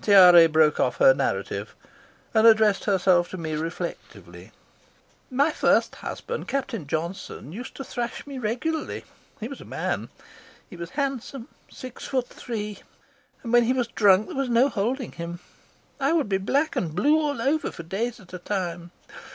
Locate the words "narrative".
1.12-1.74